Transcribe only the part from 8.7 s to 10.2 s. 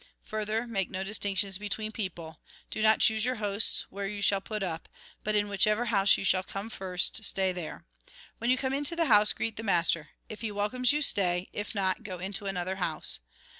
into the house, greet the master.